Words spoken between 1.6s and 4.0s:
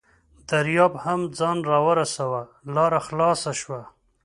راورساوه، لاره خلاصه شوه.